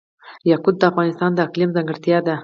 [0.51, 2.35] یاقوت د افغانستان د اقلیم ځانګړتیا ده.